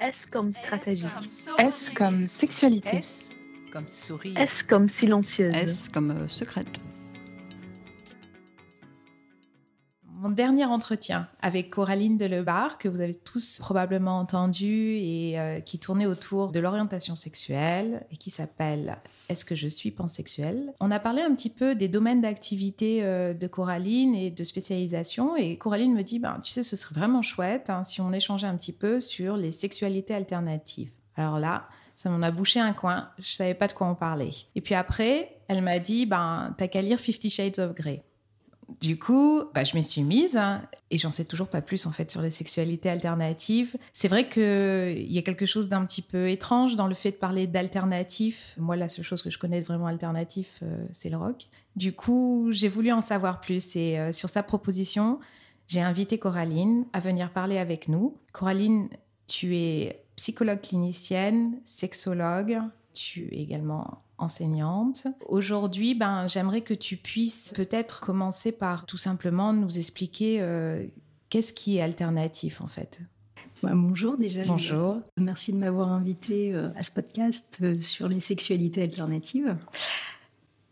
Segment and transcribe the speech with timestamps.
[0.00, 1.06] S comme stratégie.
[1.58, 2.98] S comme sexualité.
[2.98, 3.30] S
[3.72, 4.38] comme sourire.
[4.38, 5.54] S comme silencieuse.
[5.56, 6.80] S comme euh, secrète.
[10.20, 15.78] Mon dernier entretien avec Coraline Delebar, que vous avez tous probablement entendu et euh, qui
[15.78, 20.74] tournait autour de l'orientation sexuelle et qui s'appelle Est-ce que je suis pansexuelle?
[20.80, 25.36] On a parlé un petit peu des domaines d'activité euh, de Coraline et de spécialisation
[25.36, 28.48] et Coraline me dit ben, Tu sais, ce serait vraiment chouette hein, si on échangeait
[28.48, 30.90] un petit peu sur les sexualités alternatives.
[31.14, 34.30] Alors là, ça m'en a bouché un coin, je savais pas de quoi on parlait.
[34.56, 38.02] Et puis après, elle m'a dit ben, T'as qu'à lire Fifty Shades of Grey.
[38.80, 41.92] Du coup, bah, je m'y suis mise hein, et j'en sais toujours pas plus en
[41.92, 43.76] fait sur les sexualités alternatives.
[43.94, 47.16] C'est vrai qu'il y a quelque chose d'un petit peu étrange dans le fait de
[47.16, 48.54] parler d'alternatif.
[48.58, 51.46] Moi, la seule chose que je connais de vraiment alternatif, euh, c'est le rock.
[51.76, 55.18] Du coup, j'ai voulu en savoir plus et euh, sur sa proposition,
[55.66, 58.18] j'ai invité Coraline à venir parler avec nous.
[58.32, 58.88] Coraline,
[59.26, 62.60] tu es psychologue clinicienne, sexologue,
[62.92, 65.06] tu es également enseignante.
[65.26, 70.84] Aujourd'hui, ben, j'aimerais que tu puisses peut-être commencer par tout simplement nous expliquer euh,
[71.30, 73.00] qu'est-ce qui est alternatif en fait.
[73.62, 74.44] Bah, bonjour déjà.
[74.44, 75.00] Bonjour.
[75.16, 79.56] Merci de m'avoir invité euh, à ce podcast euh, sur les sexualités alternatives.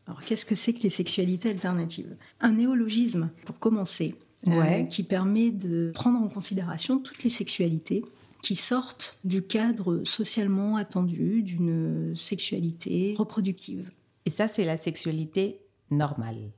[0.06, 2.16] Alors, qu'est-ce que c'est que les sexualités alternatives?
[2.40, 4.14] Un néologisme, pour commencer,
[4.46, 4.86] Ouais.
[4.88, 8.04] qui permet de prendre en considération toutes les sexualités
[8.46, 13.90] qui sortent du cadre socialement attendu d'une sexualité reproductive.
[14.24, 15.58] Et ça, c'est la sexualité
[15.90, 16.52] normale.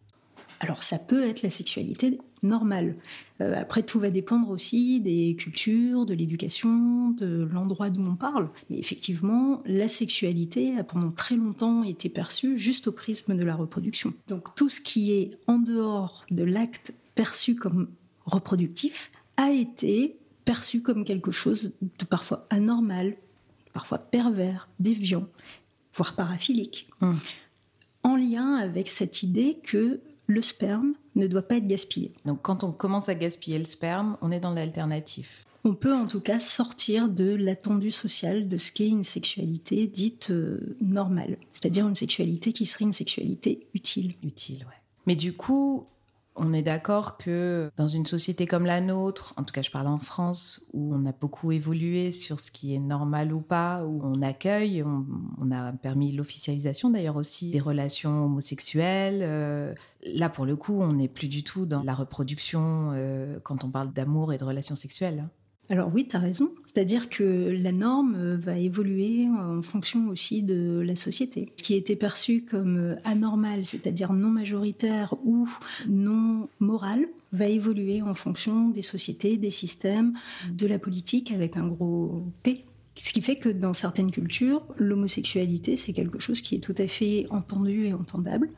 [0.61, 2.97] Alors ça peut être la sexualité normale.
[3.41, 8.50] Euh, après, tout va dépendre aussi des cultures, de l'éducation, de l'endroit d'où on parle.
[8.69, 13.56] Mais effectivement, la sexualité a pendant très longtemps été perçue juste au prisme de la
[13.56, 14.12] reproduction.
[14.27, 17.89] Donc tout ce qui est en dehors de l'acte perçu comme
[18.27, 20.17] reproductif a été
[20.48, 23.16] perçu comme quelque chose de parfois anormal,
[23.74, 25.27] parfois pervers, déviant,
[25.94, 27.12] voire paraphilique, Mm.
[28.04, 32.14] en lien avec cette idée que le sperme ne doit pas être gaspillé.
[32.25, 35.44] Donc quand on commence à gaspiller le sperme, on est dans l'alternatif.
[35.64, 40.30] On peut en tout cas sortir de l'attendu social de ce qu'est une sexualité dite
[40.30, 44.15] euh, normale, c'est-à-dire une sexualité qui serait une sexualité utile.
[44.22, 44.80] Utile, ouais.
[45.06, 45.86] Mais du coup,
[46.38, 49.87] on est d'accord que dans une société comme la nôtre, en tout cas je parle
[49.87, 54.00] en France, où on a beaucoup évolué sur ce qui est normal ou pas, où
[54.03, 59.21] on accueille, on, a permis l'officialisation d'ailleurs aussi des relations homosexuelles.
[59.22, 63.65] euh, là, pour le coup, on n'est plus du tout dans la reproduction euh, quand
[63.65, 65.28] on parle d'amour et de relations sexuelles.
[65.70, 70.42] Alors oui, tu as raison, c'est-à-dire que la norme euh, va évoluer en fonction aussi
[70.42, 71.52] de la société.
[71.58, 75.46] Ce qui était perçu comme euh, anormal, c'est-à-dire non majoritaire ou
[75.86, 80.14] non moral, va évoluer en fonction des sociétés, des systèmes,
[80.50, 82.64] de la politique avec un gros P.
[82.96, 86.88] Ce qui fait que dans certaines cultures, l'homosexualité, c'est quelque chose qui est tout à
[86.88, 88.48] fait entendu et entendable.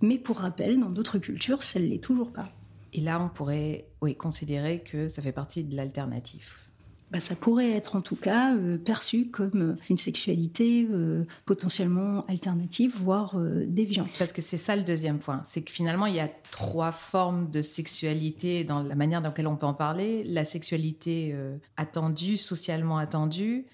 [0.00, 2.50] Mais pour rappel, dans d'autres cultures, ça ne l'est toujours pas.
[2.96, 6.66] Et là, on pourrait oui, considérer que ça fait partie de l'alternatif.
[7.12, 12.24] Bah, ça pourrait être en tout cas euh, perçu comme euh, une sexualité euh, potentiellement
[12.26, 14.10] alternative, voire euh, déviante.
[14.18, 17.48] Parce que c'est ça le deuxième point, c'est que finalement il y a trois formes
[17.50, 20.24] de sexualité dans la manière dans laquelle on peut en parler.
[20.24, 21.36] La sexualité
[21.76, 23.66] attendue, socialement attendue,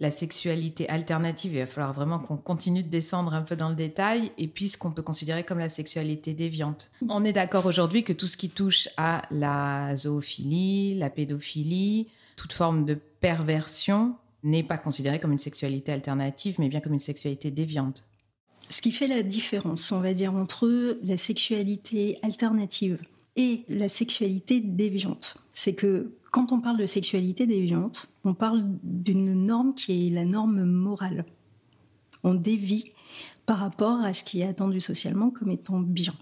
[0.00, 3.76] la sexualité alternative, il va falloir vraiment qu'on continue de descendre un peu dans le
[3.76, 6.90] détail, et puis ce qu'on peut considérer comme la sexualité déviante.
[7.08, 12.52] On est d'accord aujourd'hui que tout ce qui touche à la zoophilie, la pédophilie, toute
[12.52, 17.50] forme de perversion n'est pas considéré comme une sexualité alternative, mais bien comme une sexualité
[17.50, 18.04] déviante.
[18.70, 22.98] Ce qui fait la différence, on va dire, entre la sexualité alternative
[23.36, 29.34] et la sexualité déviante, c'est que quand on parle de sexualité déviante, on parle d'une
[29.34, 31.24] norme qui est la norme morale.
[32.22, 32.92] On dévie
[33.46, 36.14] par rapport à ce qui est attendu socialement comme étant bien,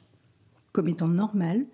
[0.72, 1.64] comme étant normal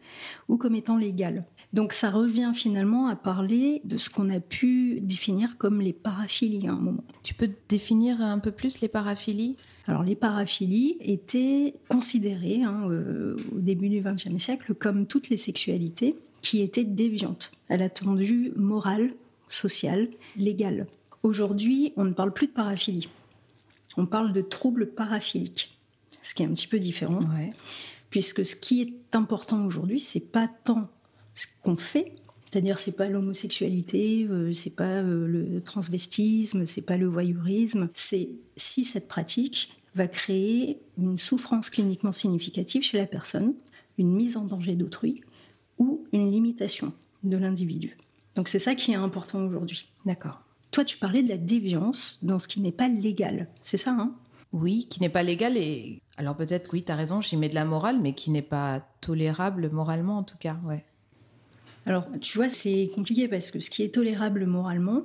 [0.49, 1.47] ou comme étant légal.
[1.73, 6.69] Donc ça revient finalement à parler de ce qu'on a pu définir comme les paraphilies
[6.69, 7.05] à un moment.
[7.23, 9.57] Tu peux définir un peu plus les paraphilies?
[9.89, 15.39] Alors les paraphilies étaient considérées hein, euh, au début du XXe siècle comme toutes les
[15.39, 19.15] sexualités qui étaient déviantes, à l'attendu moral,
[19.49, 20.87] social, légal.
[21.23, 23.09] Aujourd'hui, on ne parle plus de paraphilie.
[23.97, 25.79] On parle de troubles paraphiliques,
[26.23, 27.51] ce qui est un petit peu différent, Ouais.
[28.11, 30.89] puisque ce qui est important aujourd'hui, c'est pas tant
[31.35, 32.13] ce qu'on fait,
[32.45, 38.29] c'est-à-dire c'est pas l'homosexualité, euh, c'est pas euh, le transvestisme, c'est pas le voyeurisme, c'est
[38.57, 43.55] si cette pratique va créer une souffrance cliniquement significative chez la personne,
[43.99, 45.23] une mise en danger d'autrui
[45.79, 46.93] ou une limitation
[47.23, 47.97] de l'individu.
[48.35, 49.91] Donc c'est ça qui est important aujourd'hui.
[50.05, 50.41] D'accord.
[50.71, 53.49] Toi, tu parlais de la déviance dans ce qui n'est pas légal.
[53.63, 54.15] C'est ça, hein?
[54.53, 57.55] Oui, qui n'est pas légal et alors peut-être oui, tu as raison, j'y mets de
[57.55, 60.85] la morale mais qui n'est pas tolérable moralement en tout cas, ouais.
[61.87, 65.03] Alors, tu vois, c'est compliqué parce que ce qui est tolérable moralement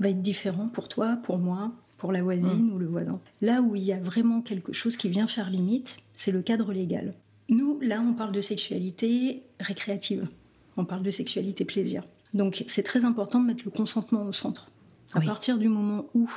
[0.00, 3.20] va être différent pour toi, pour moi, pour la voisine ou le voisin.
[3.40, 6.72] Là où il y a vraiment quelque chose qui vient faire limite, c'est le cadre
[6.72, 7.14] légal.
[7.48, 10.28] Nous, là, on parle de sexualité récréative.
[10.76, 12.02] On parle de sexualité plaisir.
[12.34, 14.70] Donc, c'est très important de mettre le consentement au centre.
[15.14, 15.26] À Oui.
[15.26, 16.28] partir du moment où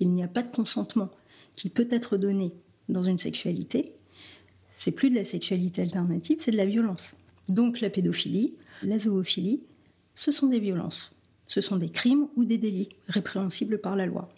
[0.00, 1.10] il n'y a pas de consentement
[1.56, 2.52] qui peut être donné
[2.88, 3.92] dans une sexualité,
[4.76, 7.16] c'est plus de la sexualité alternative, c'est de la violence.
[7.48, 9.62] Donc, la pédophilie, la zoophilie,
[10.14, 11.12] ce sont des violences.
[11.48, 14.28] Ce sont des crimes ou des délits répréhensibles par la loi.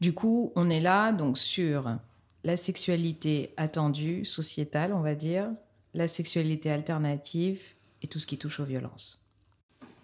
[0.00, 1.96] Du coup, on est là donc sur
[2.44, 5.50] la sexualité attendue, sociétale, on va dire,
[5.94, 7.60] la sexualité alternative
[8.02, 9.26] et tout ce qui touche aux violences.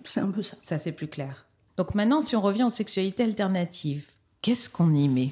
[0.04, 0.56] C'est un peu ça.
[0.62, 1.46] Ça, c'est plus clair.
[1.76, 4.10] Donc maintenant, si on revient aux sexualités alternatives,
[4.42, 5.30] qu'est-ce qu'on y met?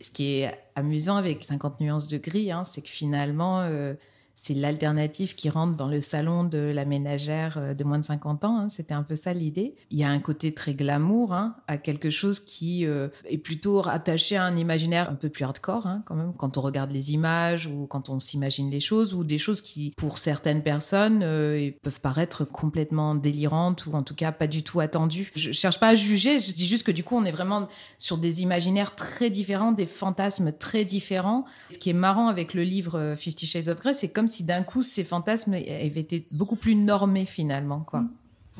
[0.00, 3.94] Ce qui est amusant avec 50 nuances de gris, hein, c'est que finalement, euh,
[4.34, 8.44] c'est l'alternative qui rentre dans le salon de la ménagère euh, de moins de 50
[8.44, 8.58] ans.
[8.58, 8.68] hein.
[8.68, 9.76] C'était un peu ça l'idée.
[9.90, 13.80] Il y a un côté très glamour hein, à quelque chose qui euh, est plutôt
[13.80, 17.12] rattaché à un imaginaire un peu plus hardcore hein, quand même, quand on regarde les
[17.12, 21.70] images ou quand on s'imagine les choses, ou des choses qui, pour certaines personnes, euh,
[21.82, 25.30] peuvent paraître complètement délirantes ou en tout cas pas du tout attendues.
[25.36, 27.68] Je cherche pas à juger, je dis juste que du coup on est vraiment
[27.98, 31.44] sur des imaginaires très différents, des fantasmes très différents.
[31.72, 34.62] Ce qui est marrant avec le livre Fifty Shades of Grey, c'est comme si d'un
[34.62, 37.80] coup ces fantasmes avaient été beaucoup plus normés finalement.
[37.80, 38.04] Quoi.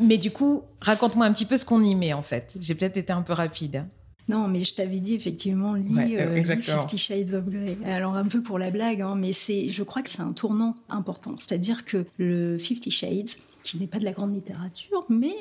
[0.01, 2.57] Mais du coup, raconte-moi un petit peu ce qu'on y met en fait.
[2.61, 3.77] J'ai peut-être été un peu rapide.
[3.77, 3.89] hein.
[4.29, 6.45] Non, mais je t'avais dit effectivement, lis, Ouais, euh.
[6.63, 7.77] Fifty Shades of Grey.
[7.85, 10.77] Alors un peu pour la blague, hein, mais c'est, je crois que c'est un tournant
[10.89, 11.35] important.
[11.39, 13.31] C'est-à-dire que le Fifty Shades,
[13.65, 15.35] qui n'est pas de la grande littérature, mais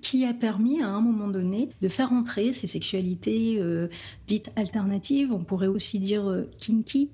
[0.00, 3.88] qui a permis à un moment donné de faire entrer ces sexualités euh,
[4.26, 7.10] dites alternatives, on pourrait aussi dire euh, kinky,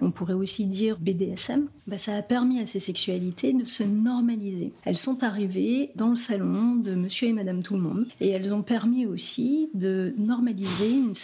[0.00, 4.72] On pourrait aussi dire BDSM, bah, ça a permis à ces sexualités de se normaliser.
[4.84, 8.54] Elles sont arrivées dans le salon de monsieur et madame tout le monde et elles
[8.54, 11.14] ont permis aussi de normaliser un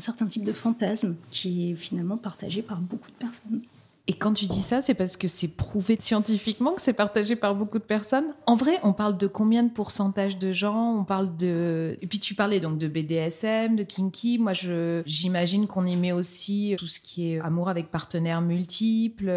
[0.00, 3.60] certain type de fantasme qui est finalement partagé par beaucoup de personnes.
[4.08, 7.56] Et quand tu dis ça, c'est parce que c'est prouvé scientifiquement que c'est partagé par
[7.56, 8.34] beaucoup de personnes.
[8.46, 10.96] En vrai, on parle de combien de pourcentage de gens?
[11.00, 11.98] On parle de.
[12.00, 14.38] Et puis tu parlais donc de BDSM, de kinky.
[14.38, 19.28] Moi, je j'imagine qu'on y met aussi tout ce qui est amour avec partenaires multiples.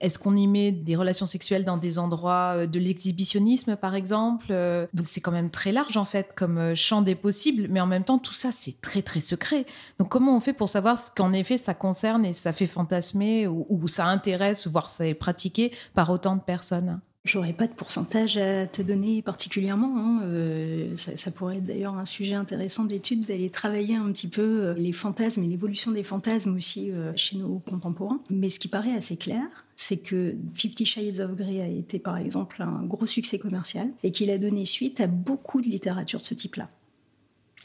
[0.00, 4.46] Est-ce qu'on y met des relations sexuelles dans des endroits euh, de l'exhibitionnisme, par exemple
[4.50, 7.80] Euh, Donc c'est quand même très large en fait comme euh, champ des possibles, mais
[7.80, 9.66] en même temps tout ça c'est très très secret.
[9.98, 13.46] Donc comment on fait pour savoir ce qu'en effet ça concerne et ça fait fantasmer
[13.46, 17.00] ou, ça intéresse, voire ça est pratiqué par autant de personnes?
[17.24, 19.94] J'aurais pas de pourcentage à te donner particulièrement.
[19.96, 20.94] hein.
[20.96, 25.42] Ça, pourrait être d'ailleurs un sujet intéressant d'étude d'aller travailler un petit peu les fantasmes
[25.42, 28.20] et l'évolution des fantasmes aussi chez nos contemporains.
[28.28, 32.16] Mais ce qui paraît assez clair, c'est que Fifty Shades of Grey a été par
[32.16, 36.24] exemple un gros succès commercial et qu'il a donné suite à beaucoup de littérature de
[36.24, 36.68] ce type-là.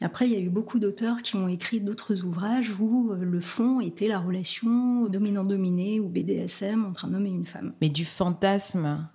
[0.01, 3.41] Après, il y a eu beaucoup d'auteurs qui ont écrit d'autres ouvrages où euh, le
[3.41, 7.73] fond était la relation dominant-dominé ou BDSM entre un homme et une femme.
[7.81, 9.09] Mais du fantasme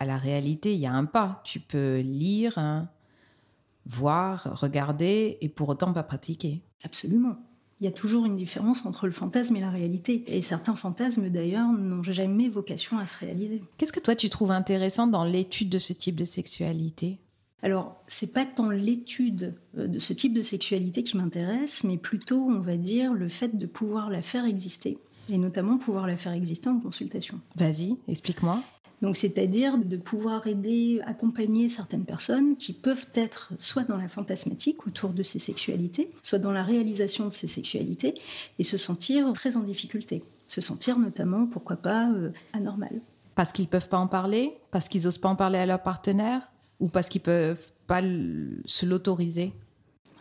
[0.00, 1.40] à la réalité, il y a un pas.
[1.44, 2.88] Tu peux lire, hein,
[3.86, 6.62] voir, regarder et pour autant pas pratiquer.
[6.82, 7.36] Absolument.
[7.80, 10.22] Il y a toujours une différence entre le fantasme et la réalité.
[10.26, 13.62] Et certains fantasmes, d'ailleurs, n'ont jamais vocation à se réaliser.
[13.78, 17.18] Qu'est-ce que toi tu trouves intéressant dans l'étude de ce type de sexualité?
[17.62, 22.46] Alors, c'est pas tant l'étude euh, de ce type de sexualité qui m'intéresse, mais plutôt,
[22.48, 24.98] on va dire, le fait de pouvoir la faire exister.
[25.28, 27.40] Et notamment pouvoir la faire exister en consultation.
[27.56, 28.62] Vas-y, explique-moi.
[29.02, 34.86] Donc, c'est-à-dire de pouvoir aider, accompagner certaines personnes qui peuvent être soit dans la fantasmatique
[34.86, 38.14] autour de ces sexualités, soit dans la réalisation de ces sexualités,
[38.58, 40.22] et se sentir très en difficulté.
[40.46, 43.00] Se sentir notamment, pourquoi pas, euh, anormal.
[43.34, 44.52] Parce qu'ils peuvent pas en parler?
[44.70, 46.50] Parce qu'ils osent pas en parler à leur partenaire?
[46.78, 49.52] Ou parce qu'ils peuvent pas se l'autoriser?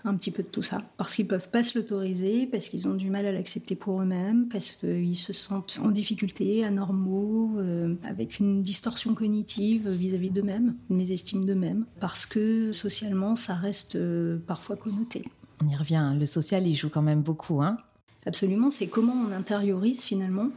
[0.05, 0.81] Un petit peu de tout ça.
[0.97, 4.47] Parce qu'ils peuvent pas se l'autoriser, parce qu'ils ont du mal à l'accepter pour eux-mêmes,
[4.47, 10.97] parce qu'ils se sentent en difficulté, anormaux, euh, avec une distorsion cognitive vis-à-vis d'eux-mêmes, une
[10.97, 15.23] mésestime d'eux-mêmes, parce que socialement, ça reste euh, parfois connoté.
[15.63, 17.61] On y revient, le social il joue quand même beaucoup.
[17.61, 17.77] Hein
[18.25, 20.47] Absolument, c'est comment on intériorise finalement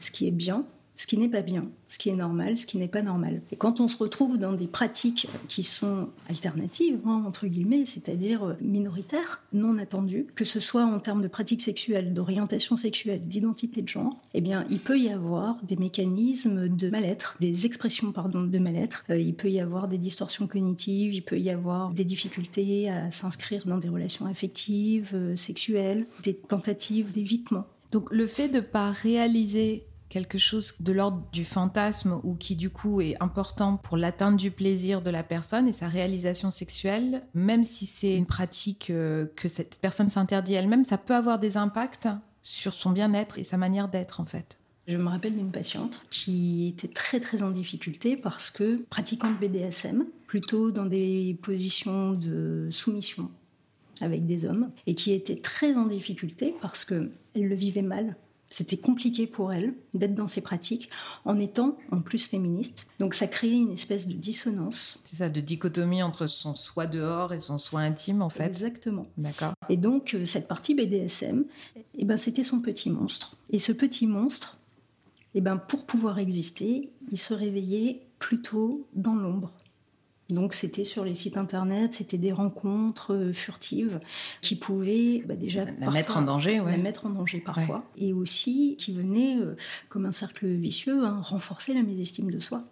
[0.00, 0.64] ce qui est bien,
[1.02, 3.42] ce qui n'est pas bien, ce qui est normal, ce qui n'est pas normal.
[3.50, 8.44] Et quand on se retrouve dans des pratiques qui sont alternatives, hein, entre guillemets, c'est-à-dire
[8.44, 13.82] euh, minoritaires, non attendues, que ce soit en termes de pratiques sexuelles, d'orientation sexuelle, d'identité
[13.82, 18.42] de genre, eh bien, il peut y avoir des mécanismes de mal-être, des expressions, pardon,
[18.44, 19.04] de mal-être.
[19.10, 23.10] Euh, il peut y avoir des distorsions cognitives, il peut y avoir des difficultés à
[23.10, 27.64] s'inscrire dans des relations affectives, euh, sexuelles, des tentatives d'évitement.
[27.90, 32.54] Donc le fait de ne pas réaliser quelque chose de l'ordre du fantasme ou qui
[32.54, 37.22] du coup est important pour l'atteinte du plaisir de la personne et sa réalisation sexuelle,
[37.32, 41.56] même si c'est une pratique euh, que cette personne s'interdit elle-même, ça peut avoir des
[41.56, 42.08] impacts
[42.42, 44.58] sur son bien-être et sa manière d'être en fait.
[44.86, 49.48] Je me rappelle d'une patiente qui était très très en difficulté parce que pratiquant le
[49.48, 53.30] BDSM, plutôt dans des positions de soumission
[54.02, 58.16] avec des hommes, et qui était très en difficulté parce qu'elle le vivait mal
[58.52, 60.90] c'était compliqué pour elle d'être dans ces pratiques
[61.24, 62.86] en étant en plus féministe.
[62.98, 65.00] Donc ça créait une espèce de dissonance.
[65.04, 68.44] C'est ça, de dichotomie entre son soi dehors et son soi intime en fait.
[68.44, 69.06] Exactement.
[69.16, 69.54] D'accord.
[69.68, 71.44] Et donc euh, cette partie BDSM,
[71.96, 73.36] eh ben, c'était son petit monstre.
[73.50, 74.58] Et ce petit monstre,
[75.34, 79.50] eh ben, pour pouvoir exister, il se réveillait plutôt dans l'ombre.
[80.32, 84.00] Donc c'était sur les sites internet, c'était des rencontres euh, furtives
[84.40, 88.76] qui pouvaient bah, déjà la mettre en danger, la mettre en danger parfois, et aussi
[88.78, 89.56] qui venaient euh,
[89.88, 92.64] comme un cercle vicieux hein, renforcer la mésestime de soi,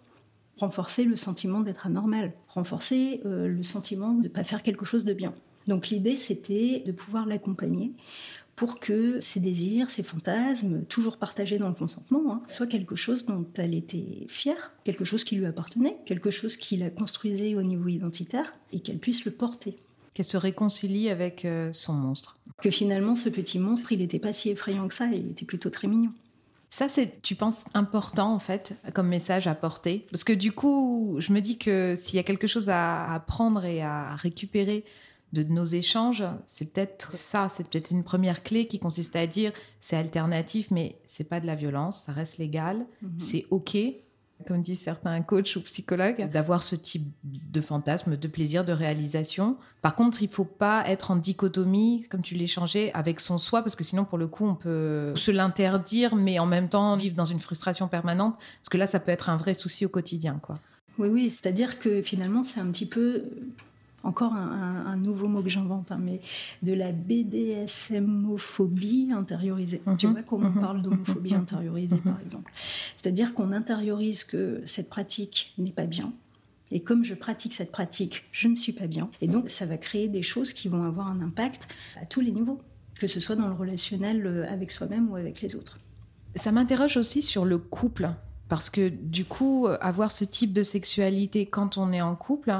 [0.57, 5.05] renforcer le sentiment d'être anormal, renforcer euh, le sentiment de ne pas faire quelque chose
[5.05, 5.33] de bien.
[5.67, 7.91] Donc l'idée c'était de pouvoir l'accompagner
[8.55, 13.25] pour que ses désirs, ses fantasmes, toujours partagés dans le consentement, hein, soient quelque chose
[13.25, 17.63] dont elle était fière, quelque chose qui lui appartenait, quelque chose qui la construisait au
[17.63, 19.75] niveau identitaire et qu'elle puisse le porter.
[20.13, 22.37] Qu'elle se réconcilie avec euh, son monstre.
[22.61, 25.69] Que finalement, ce petit monstre, il n'était pas si effrayant que ça, il était plutôt
[25.69, 26.11] très mignon.
[26.69, 31.17] Ça, c'est, tu penses, important en fait comme message à porter Parce que du coup,
[31.19, 34.85] je me dis que s'il y a quelque chose à apprendre et à récupérer
[35.33, 39.53] de nos échanges, c'est peut-être ça, c'est peut-être une première clé qui consiste à dire
[39.79, 43.19] c'est alternatif, mais c'est pas de la violence, ça reste légal, mhm.
[43.19, 43.77] c'est ok,
[44.47, 49.57] comme disent certains coachs ou psychologues, d'avoir ce type de fantasme, de plaisir, de réalisation.
[49.81, 53.75] Par contre, il faut pas être en dichotomie, comme tu l'échangeais, avec son soi, parce
[53.75, 57.25] que sinon, pour le coup, on peut se l'interdire, mais en même temps vivre dans
[57.25, 60.55] une frustration permanente, parce que là, ça peut être un vrai souci au quotidien, quoi.
[60.97, 63.23] Oui, oui, c'est-à-dire que finalement, c'est un petit peu
[64.03, 66.19] encore un, nouveau mot que j'invente, hein, mais
[66.63, 69.81] de la BDSMophobie intériorisée.
[69.97, 70.13] tu mhm.
[70.13, 70.61] vois comment on mhm.
[70.61, 71.41] parle d'homophobie mhm.
[71.41, 72.51] intériorisée, par exemple.
[72.97, 76.13] C'est-à-dire qu'on intériorise que cette pratique n'est pas bien.
[76.71, 79.09] Et comme je pratique cette pratique, je ne suis pas bien.
[79.21, 81.67] Et donc, ça va créer des choses qui vont avoir un impact
[82.01, 82.61] à tous les niveaux,
[82.95, 85.79] que ce soit dans le relationnel euh, avec soi-même ou avec les autres.
[86.35, 88.09] Ça m'interroge aussi sur le couple.
[88.47, 92.53] Parce que du coup, avoir ce type de sexualité quand on est en couple,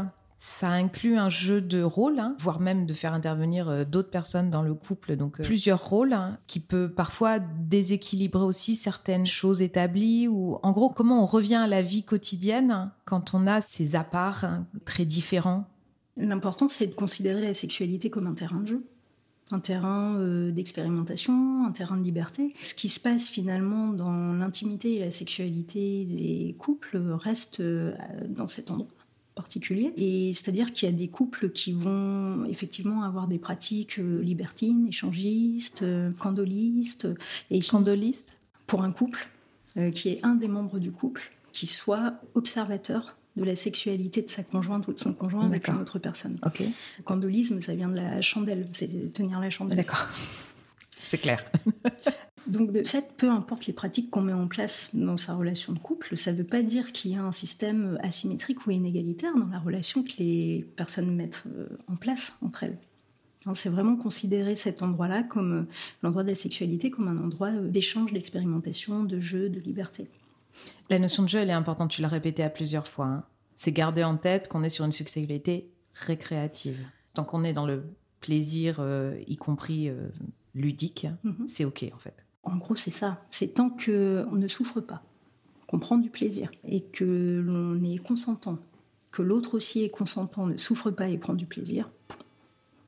[0.43, 4.49] ça inclut un jeu de rôle, hein, voire même de faire intervenir euh, d'autres personnes
[4.49, 9.61] dans le couple, donc euh, plusieurs rôles, hein, qui peut parfois déséquilibrer aussi certaines choses
[9.61, 13.95] établies, ou en gros comment on revient à la vie quotidienne quand on a ces
[13.95, 15.67] apparts hein, très différents.
[16.17, 18.87] L'important c'est de considérer la sexualité comme un terrain de jeu
[19.53, 22.53] un terrain euh, d'expérimentation, un terrain de liberté.
[22.61, 27.61] Ce qui se passe finalement dans l'intimité et la sexualité des couples reste
[28.29, 28.87] dans cet endroit
[29.41, 29.91] particulier.
[29.97, 34.87] Et c'est-à-dire qu'il y a des couples qui vont effectivement avoir des pratiques euh, libertines,
[34.87, 37.07] échangistes, euh, candolistes.
[37.49, 38.33] Et candolistes?
[38.67, 39.27] Pour un couple
[39.77, 44.29] euh, qui est un des membres du couple, qui soit observateur de la sexualité de
[44.29, 46.37] sa conjointe ou de son conjoint avec une autre personne.
[46.45, 46.63] Ok.
[47.03, 49.77] candolisme, ça vient de la chandelle, c'est tenir la chandelle.
[49.77, 50.07] D'accord.
[51.09, 51.43] C'est clair.
[52.47, 55.79] Donc de fait, peu importe les pratiques qu'on met en place dans sa relation de
[55.79, 59.47] couple, ça ne veut pas dire qu'il y a un système asymétrique ou inégalitaire dans
[59.47, 62.77] la relation que les personnes mettent euh, en place entre elles.
[63.45, 65.63] Hein, c'est vraiment considérer cet endroit-là comme euh,
[66.01, 70.07] l'endroit de la sexualité, comme un endroit euh, d'échange, d'expérimentation, de jeu, de liberté.
[70.89, 73.05] La notion de jeu, elle est importante, tu l'as répété à plusieurs fois.
[73.05, 73.23] Hein.
[73.55, 76.79] C'est garder en tête qu'on est sur une sexualité récréative.
[77.13, 77.83] Tant qu'on est dans le
[78.19, 78.83] plaisir,
[79.27, 79.91] y compris
[80.55, 81.47] ludique, mhm.
[81.47, 82.20] c'est OK en fait.
[82.43, 83.23] En gros, c'est ça.
[83.29, 85.03] C'est tant qu'on ne souffre pas,
[85.67, 88.57] qu'on prend du plaisir et que l'on est consentant,
[89.11, 91.89] que l'autre aussi est consentant, ne souffre pas et prend du plaisir.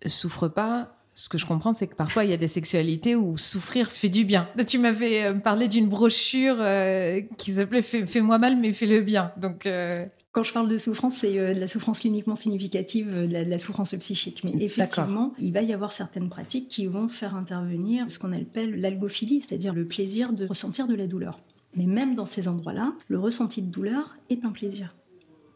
[0.05, 3.37] Souffre pas, ce que je comprends, c'est que parfois il y a des sexualités où
[3.37, 4.49] souffrir fait du bien.
[4.67, 9.31] Tu m'avais euh, parlé d'une brochure euh, qui s'appelait Fais-moi mal, mais fais-le bien.
[9.37, 9.95] Donc, euh,
[10.33, 13.59] quand je parle de souffrance, c'est euh, de la souffrance uniquement significative, euh, de la,
[13.59, 14.43] souffrance psychique.
[14.43, 18.81] Mais effectivement, il va y avoir certaines pratiques qui vont faire intervenir ce qu'on appelle
[18.81, 21.37] l'algophilie, c'est-à-dire le plaisir de ressentir de la douleur.
[21.75, 24.95] Mais même dans ces endroits-là, le ressenti de douleur est un plaisir.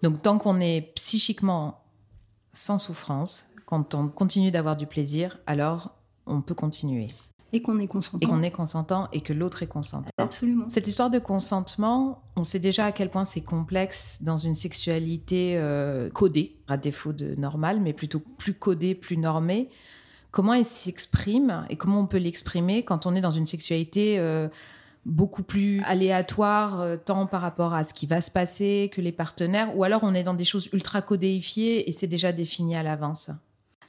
[0.03, 1.84] Donc tant qu'on est psychiquement
[2.53, 5.96] sans souffrance, quand on continue d'avoir du plaisir, alors
[6.27, 7.07] on peut continuer.
[7.51, 8.19] Et qu'on est consentant.
[8.22, 10.10] Et qu'on est consentant et que l'autre est consentant.
[10.17, 10.69] Absolument.
[10.69, 15.56] Cette histoire de consentement, on sait déjà à quel point c'est complexe dans une sexualité
[15.58, 19.70] euh, codée, à défaut de normale, mais plutôt plus codée, plus normée.
[20.32, 24.48] Comment elle s'exprime et comment on peut l'exprimer quand on est dans une sexualité euh,
[25.06, 29.12] beaucoup plus aléatoire, euh, tant par rapport à ce qui va se passer que les
[29.12, 32.84] partenaires, ou alors on est dans des choses ultra codéifiées et c'est déjà défini à
[32.84, 33.32] l'avance?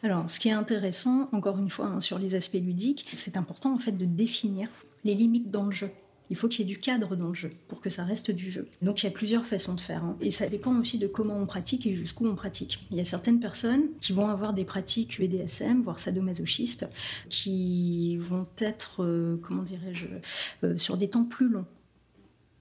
[0.02, 3.74] Alors, ce qui est intéressant, encore une fois, hein, sur les aspects ludiques, c'est important
[3.74, 4.68] en fait de définir
[5.04, 5.90] les limites dans le jeu.
[6.30, 8.50] Il faut qu'il y ait du cadre dans le jeu pour que ça reste du
[8.50, 8.68] jeu.
[8.82, 10.04] Donc il y a plusieurs façons de faire.
[10.04, 10.16] Hein.
[10.20, 12.86] Et ça dépend aussi de comment on pratique et jusqu'où on pratique.
[12.90, 16.88] Il y a certaines personnes qui vont avoir des pratiques BDSM, voire sadomasochistes,
[17.28, 20.06] qui vont être, euh, comment dirais-je,
[20.64, 21.66] euh, sur des temps plus longs.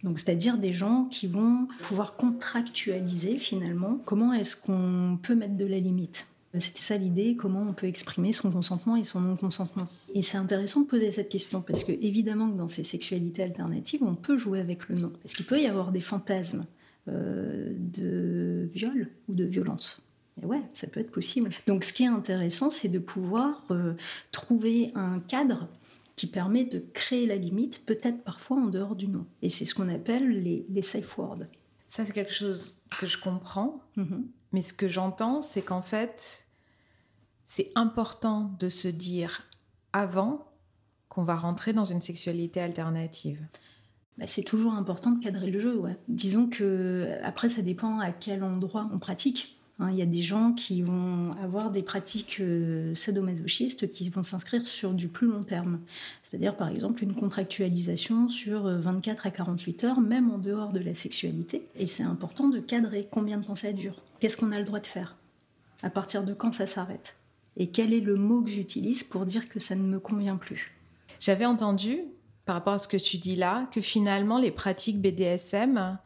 [0.03, 5.65] Donc, c'est-à-dire des gens qui vont pouvoir contractualiser finalement comment est-ce qu'on peut mettre de
[5.65, 6.27] la limite.
[6.59, 9.87] C'était ça l'idée, comment on peut exprimer son consentement et son non-consentement.
[10.13, 14.03] Et c'est intéressant de poser cette question parce que évidemment que dans ces sexualités alternatives,
[14.03, 15.11] on peut jouer avec le non.
[15.21, 16.65] Parce qu'il peut y avoir des fantasmes
[17.07, 20.03] euh, de viol ou de violence.
[20.41, 21.49] Et ouais, ça peut être possible.
[21.65, 23.93] Donc ce qui est intéressant, c'est de pouvoir euh,
[24.31, 25.67] trouver un cadre
[26.15, 29.25] qui permet de créer la limite, peut-être parfois en dehors du non.
[29.41, 31.45] Et c'est ce qu'on appelle les, les safe words.
[31.87, 33.81] Ça, c'est quelque chose que je comprends.
[33.97, 34.23] Mm-hmm.
[34.53, 36.47] Mais ce que j'entends, c'est qu'en fait,
[37.48, 39.44] c'est important de se dire
[39.94, 40.46] avant
[41.10, 43.39] qu'on va rentrer dans une sexualité alternative.
[44.18, 45.82] Bah, c'est toujours important de cadrer le jeu.
[46.08, 49.58] Disons que après, ça dépend à quel endroit on pratique.
[49.80, 54.24] Hein, il y a des gens qui vont avoir des pratiques euh, sadomasochistes qui vont
[54.24, 55.80] s'inscrire sur du plus long terme.
[56.24, 60.80] C'est-à-dire, par exemple, une contractualisation sur 24 euh, à 48 heures, même en dehors de
[60.80, 61.68] la sexualité.
[61.75, 64.01] Et c'est important de cadrer combien de temps ça dure.
[64.20, 65.16] Qu'est-ce qu'on a le droit de faire?
[65.84, 67.16] À partir de quand ça s'arrête?
[67.57, 70.73] Et quel est le mot que j'utilise pour dire que ça ne me convient plus?
[71.19, 71.99] J'avais entendu,
[72.45, 75.97] par rapport à ce que tu dis là, que finalement, les pratiques BDSM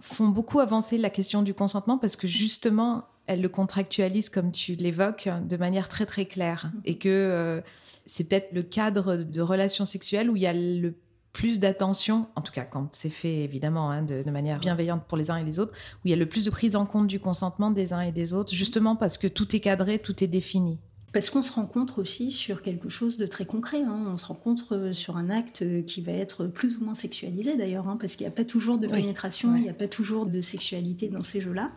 [0.00, 4.74] font beaucoup avancer la question du consentement parce que justement, elles le contractualisent, comme tu
[4.74, 6.66] l'évoques, de manière très très claire.
[6.66, 6.80] Mm-hmm.
[6.84, 7.60] Et que euh,
[8.06, 10.94] c'est peut-être le cadre de relations sexuelles où il y a le
[11.32, 15.16] plus d'attention, en tout cas quand c'est fait évidemment hein, de, de, manière bienveillante pour
[15.16, 17.06] les uns et les autres, où il y a le plus de prise en compte
[17.06, 20.26] du consentement des uns et des autres, justement parce que tout est cadré, tout est
[20.26, 20.78] défini.
[21.12, 23.82] Parce qu'on se rencontre aussi sur quelque chose de très concret.
[23.82, 24.04] Hein.
[24.12, 27.56] On se rencontre euh, sur un acte euh, qui va être plus ou moins sexualisé
[27.56, 30.26] d'ailleurs, hein, parce qu'il n'y a pas toujours de pénétration, il n'y a pas toujours
[30.26, 31.70] de sexualité dans ces jeux-là.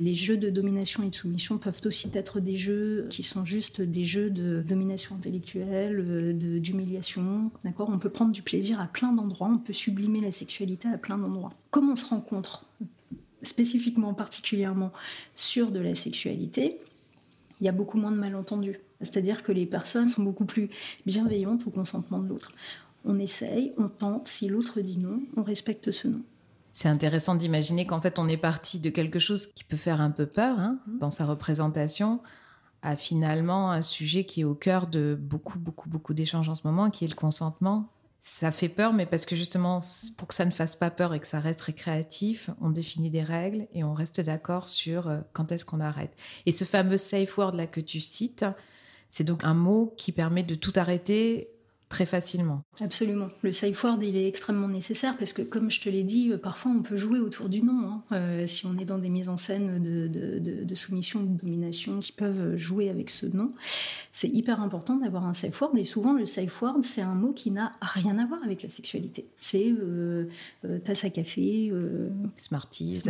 [0.00, 3.80] Les jeux de domination et de soumission peuvent aussi être des jeux qui sont juste
[3.80, 7.50] des jeux de domination intellectuelle, euh, d'humiliation.
[7.64, 7.88] D'accord?
[7.90, 11.16] On peut prendre du plaisir à plein d'endroits, on peut sublimer la sexualité à plein
[11.16, 11.52] d'endroits.
[11.70, 12.66] Comme on se rencontre
[13.42, 14.92] spécifiquement, particulièrement
[15.34, 16.78] sur de la sexualité,
[17.64, 18.78] il y a beaucoup moins de malentendus.
[19.00, 20.68] C'est-à-dire que les personnes sont beaucoup plus
[21.06, 22.52] bienveillantes au consentement de l'autre.
[23.06, 26.20] On essaye, on tente, si l'autre dit non, on respecte ce non.
[26.74, 30.10] C'est intéressant d'imaginer qu'en fait on est parti de quelque chose qui peut faire un
[30.10, 30.98] peu peur hein, mmh.
[30.98, 32.20] dans sa représentation
[32.82, 36.66] à finalement un sujet qui est au cœur de beaucoup, beaucoup, beaucoup d'échanges en ce
[36.66, 37.93] moment, qui est le consentement
[38.26, 39.80] ça fait peur, mais parce que justement,
[40.16, 43.22] pour que ça ne fasse pas peur et que ça reste récréatif, on définit des
[43.22, 46.10] règles et on reste d'accord sur euh, quand est-ce qu'on arrête.
[46.46, 48.46] Et ce fameux safe word là que tu cites,
[49.10, 51.50] c'est donc un mot qui permet de tout arrêter
[51.94, 52.64] très facilement.
[52.80, 53.28] Absolument.
[53.42, 56.38] Le safe word, il est extrêmement nécessaire parce que, comme je te l'ai dit, euh,
[56.38, 57.88] parfois on peut jouer autour du nom.
[57.88, 58.02] Hein.
[58.10, 61.40] Euh, si on est dans des mises en scène de, de, de, soumission ou de
[61.40, 63.52] domination qui peuvent jouer avec ce nom,
[64.12, 65.76] c'est hyper important d'avoir un safe word.
[65.76, 68.70] Et souvent, le safe word, c'est un mot qui n'a rien à voir avec la
[68.70, 69.28] sexualité.
[69.38, 70.26] C'est euh,
[70.84, 71.72] tasse à café,
[72.36, 73.04] Smarties.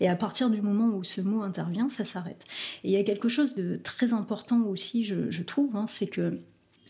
[0.00, 2.46] Et à partir du moment où ce mot intervient, ça s'arrête.
[2.82, 6.08] Et il y a quelque chose de très important aussi, je, je trouve, hein, c'est
[6.08, 6.40] que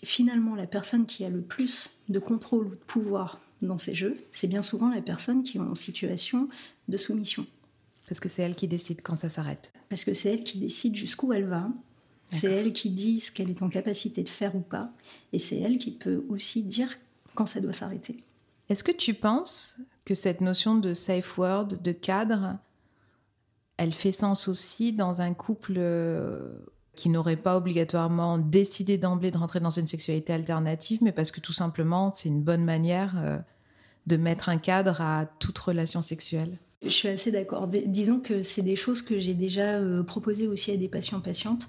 [0.04, 4.14] finalement, la personne qui a le plus de contrôle ou de pouvoir dans ces jeux,
[4.32, 6.48] c'est bien souvent la personne qui est en situation
[6.88, 7.46] de soumission.
[8.08, 9.72] Parce que c'est elle qui décide quand ça s'arrête.
[9.88, 11.68] Parce que c'est elle qui décide jusqu'où elle va.
[12.30, 14.90] C'est elle qui dit ce qu'elle est en capacité de faire ou pas.
[15.32, 16.98] Et c'est elle qui peut aussi dire
[17.34, 18.16] quand ça doit s'arrêter.
[18.68, 22.58] Est-ce que tu penses que cette notion de safe word, de cadre,
[23.76, 26.52] elle fait sens aussi dans un couple euh,
[26.94, 31.40] qui n'auraient pas obligatoirement décidé d'emblée de rentrer dans une sexualité alternative, mais parce que
[31.40, 33.38] tout simplement, c'est une bonne manière euh,
[34.06, 36.58] de mettre un cadre à toute relation sexuelle.
[36.82, 37.68] Je suis assez d'accord.
[37.68, 41.68] Disons que c'est des choses que j'ai déjà euh, proposées aussi à des patients patientes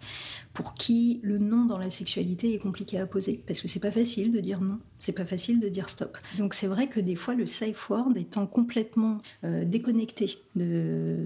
[0.54, 3.92] pour qui le non dans la sexualité est compliqué à poser parce que c'est pas
[3.92, 6.18] facile de dire non, c'est pas facile de dire stop.
[6.40, 11.18] Donc c'est vrai que des fois le safe word étant complètement euh, déconnecté de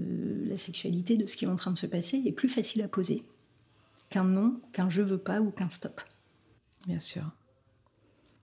[0.46, 2.88] la sexualité, de ce qui est en train de se passer, est plus facile à
[2.88, 3.24] poser
[4.10, 6.00] qu'un non, qu'un je veux pas ou qu'un stop.
[6.86, 7.22] Bien sûr.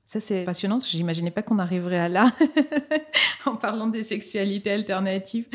[0.05, 0.79] Ça, c'est passionnant.
[0.79, 2.31] J'imaginais pas qu'on arriverait à là
[3.45, 5.47] en parlant des sexualités alternatives.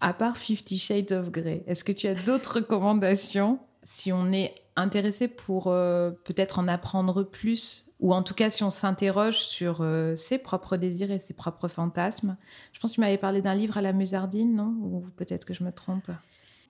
[0.00, 4.54] À part Fifty Shades of Grey, est-ce que tu as d'autres recommandations si on est
[4.76, 9.78] intéressé pour euh, peut-être en apprendre plus, ou en tout cas si on s'interroge sur
[9.80, 12.36] euh, ses propres désirs et ses propres fantasmes?
[12.72, 14.74] Je pense que tu m'avais parlé d'un livre à la musardine, non?
[14.80, 16.10] Ou peut-être que je me trompe?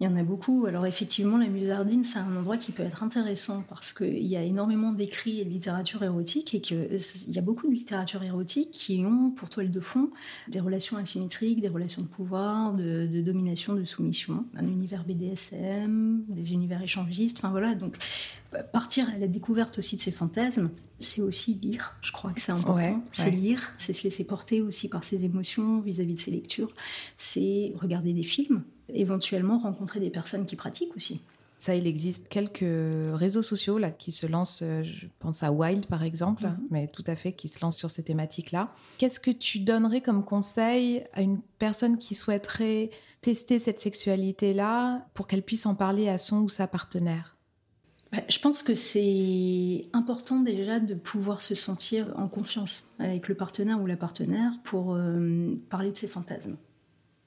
[0.01, 0.67] Il y en a beaucoup.
[0.67, 4.43] Alors effectivement, la Musardine, c'est un endroit qui peut être intéressant parce qu'il y a
[4.43, 9.05] énormément d'écrits et de littérature érotique et qu'il y a beaucoup de littérature érotique qui
[9.07, 10.11] ont pour toile de fond
[10.49, 16.53] des relations asymétriques, des relations de pouvoir, de, domination, de soumission, un univers BDSM, des
[16.55, 17.39] univers échangistes.
[17.39, 17.97] Enfin voilà, donc
[18.73, 21.97] partir à la découverte aussi de ces fantasmes, c'est aussi lire.
[22.03, 23.03] Je crois que c'est important.
[23.13, 26.73] c'est lire, c'est se laisser porter aussi par ses émotions vis-à-vis de ses lectures.
[27.17, 31.21] C'est regarder des films, éventuellement rencontrer des personnes qui pratiquent aussi.
[31.59, 32.65] Ça, il existe quelques
[33.15, 36.59] réseaux sociaux là qui se lancent, euh, je pense à Wild par exemple, mhm.
[36.71, 38.73] mais tout à fait qui se lancent sur ces thématiques-là.
[38.99, 45.27] Qu'est-ce que tu donnerais comme conseil à une personne qui souhaiterait tester cette sexualité-là pour
[45.27, 47.37] qu'elle puisse en parler à son ou sa partenaire?
[48.13, 53.35] Bah, je pense que c'est important déjà de pouvoir se sentir en confiance avec le
[53.35, 56.57] partenaire ou la partenaire pour euh, parler de ses fantasmes.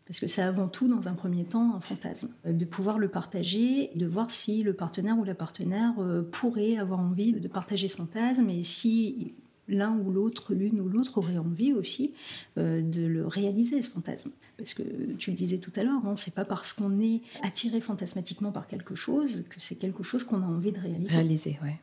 [0.07, 2.29] Parce que c'est avant tout, dans un premier temps, un fantasme.
[2.45, 6.77] Euh, de pouvoir le partager, de voir si le partenaire ou la partenaire euh, pourrait
[6.77, 9.33] avoir envie de partager ce fantasme et si
[9.67, 12.13] l'un ou l'autre, l'une ou l'autre aurait envie aussi
[12.55, 14.31] de le réaliser, ce fantasme.
[14.57, 14.83] Parce que
[15.17, 18.67] tu le disais tout à l'heure, hein, c'est pas parce qu'on est attiré fantasmatiquement par
[18.67, 21.13] quelque chose que c'est quelque chose qu'on a envie de réaliser.
[21.13, 21.75] Réaliser, ouais.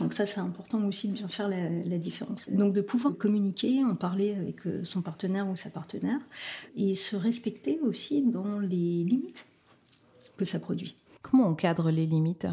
[0.00, 2.48] Donc ça, c'est important aussi de bien faire la, différence.
[2.48, 6.18] Donc de pouvoir communiquer, en parler avec euh, son partenaire ou sa partenaire,
[6.76, 9.46] et se respecter aussi dans les limites
[10.38, 10.96] que ça produit.
[11.22, 12.46] Comment on cadre les limites?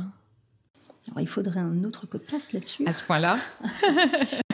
[1.08, 2.86] Alors, il faudrait un autre podcast là-dessus.
[2.86, 3.38] À ce point-là?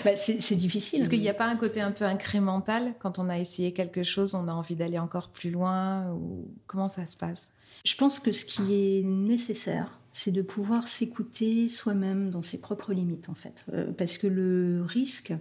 [0.04, 1.00] Bah, C'est difficile.
[1.00, 4.04] Parce qu'il n'y a pas un côté un peu incrémental quand on a essayé quelque
[4.04, 7.48] chose, on a envie d'aller encore plus loin ou comment ça se passe?
[7.86, 12.94] Je pense que ce qui est nécessaire, c'est de pouvoir s'écouter soi-même dans ses propres
[12.94, 13.66] limites en fait.
[13.74, 15.34] Euh, parce que le risque,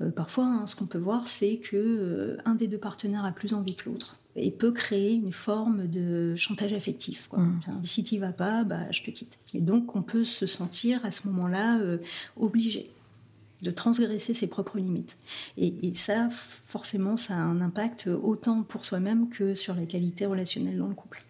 [0.00, 3.32] euh, parfois, hein, ce qu'on peut voir, c'est que euh, un des deux partenaires a
[3.32, 7.28] plus envie que l'autre et peut créer une forme de chantage affectif.
[7.28, 7.40] Quoi.
[7.40, 7.84] Mmh.
[7.84, 9.38] Si tu vas pas, bah, je te quitte.
[9.52, 11.78] Et donc on peut se sentir à ce moment-là
[12.36, 12.90] obligé
[13.62, 15.16] de transgresser ses propres limites.
[15.56, 20.26] Et, et, ça, forcément, ça a un impact autant pour soi-même que sur la qualité
[20.26, 21.24] relationnelle dans le couple.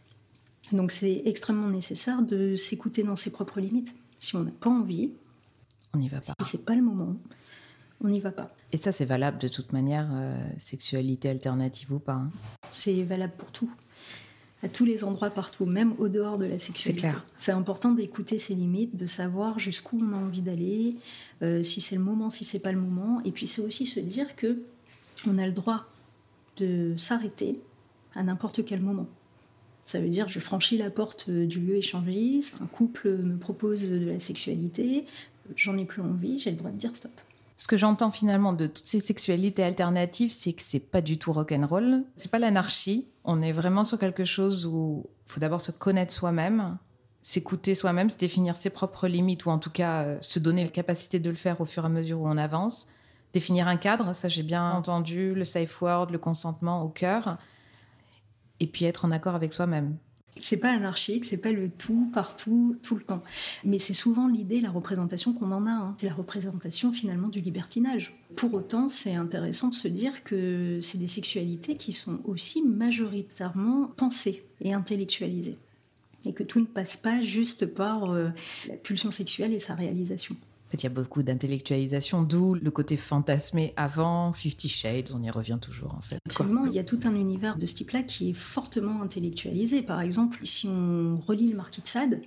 [0.72, 3.94] Donc c'est extrêmement nécessaire de s'écouter dans ses propres limites.
[4.18, 5.12] Si on n'a pas envie,
[5.92, 6.35] on n'y va pas.
[6.42, 7.16] Si c'est pas le moment,
[8.00, 8.55] on n'y va pas.
[8.72, 12.14] Et ça, c'est valable de toute manière, euh, sexualité alternative ou pas.
[12.14, 12.31] Hein.
[12.70, 13.70] C'est valable pour tout,
[14.62, 17.11] à tous les endroits, partout, même au dehors de la sexualité.
[17.38, 20.96] C'est important d'écouter ses limites, de savoir jusqu'où on a envie d'aller,
[21.42, 23.20] euh, si c'est le moment, si c'est pas le moment.
[23.24, 24.62] Et puis c'est aussi se dire que
[25.27, 25.85] on a le droit
[26.57, 27.61] de s'arrêter
[28.14, 29.07] à n'importe quel moment.
[29.85, 33.88] Ça veut dire je franchis la porte euh, du lieu échangiste, un couple me propose
[33.88, 35.05] de la sexualité,
[35.57, 37.12] j'en ai plus envie, j'ai le droit de dire stop.
[37.57, 41.33] Ce que j'entends finalement de toutes ces sexualités alternatives, c'est que c'est pas du tout
[41.33, 43.07] rock'n'roll, c'est pas l'anarchie.
[43.25, 46.79] On est vraiment sur quelque chose où il faut d'abord se connaître soi-même,
[47.23, 50.70] s'écouter soi-même, se définir ses propres limites ou en tout cas euh, se donner la
[50.70, 52.88] capacité de le faire au fur et à mesure où on avance.
[53.33, 57.38] Définir un cadre, ça j'ai bien entendu, le safe word, le consentement au cœur
[58.61, 59.97] et puis être en accord avec soi-même.
[60.40, 63.23] C'est pas anarchique, c'est pas le tout, partout, tout le temps.
[63.64, 65.71] Mais c'est souvent l'idée, la représentation qu'on en a.
[65.71, 65.95] Hein.
[65.99, 68.17] C'est la représentation finalement du libertinage.
[68.35, 73.93] Pour autant, c'est intéressant de se dire que c'est des sexualités qui sont aussi majoritairement
[73.97, 75.59] pensées et intellectualisées.
[76.25, 78.31] Et que tout ne passe pas juste par euh,
[78.67, 80.37] la pulsion sexuelle et sa réalisation
[80.83, 85.59] il y a beaucoup d'intellectualisation, d'où le côté fantasmé avant Fifty Shades, on y revient
[85.61, 86.19] toujours en fait.
[86.27, 89.83] Absolument, il y a tout un univers de ce type-là qui est fortement intellectualisé.
[89.83, 92.21] Par exemple, si on relit le Marquis de Sade,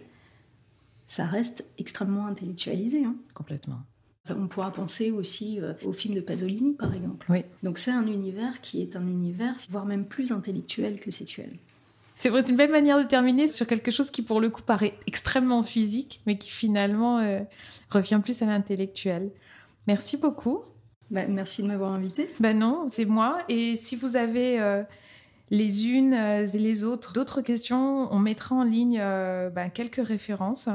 [1.08, 3.04] ça reste extrêmement intellectualisé.
[3.04, 3.16] Hein.
[3.34, 3.82] Complètement.
[4.30, 7.26] On pourra penser aussi euh, au film de Pasolini, par exemple.
[7.30, 7.44] Oui.
[7.64, 11.52] Donc c'est un univers qui est un univers, voire même plus intellectuel que sexuel.
[12.18, 15.62] C'est une belle manière de terminer sur quelque chose qui, pour le coup, paraît extrêmement
[15.62, 17.40] physique, mais qui finalement euh,
[17.92, 19.30] revient plus à l'intellectuel.
[19.86, 20.62] Merci beaucoup.
[21.12, 22.28] Bah, merci de m'avoir invité.
[22.40, 23.38] Ben non, c'est moi.
[23.50, 24.82] Et si vous avez euh,
[25.52, 30.70] les unes et les autres d'autres questions, on mettra en ligne ben, quelques références.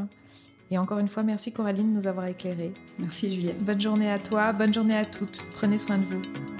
[0.71, 2.73] Et encore une fois, merci Coraline de nous avoir éclairés.
[2.99, 3.63] Merci Juliette.
[3.63, 5.43] Bonne journée à toi, bonne journée à toutes.
[5.55, 6.52] Prenez soin de vous.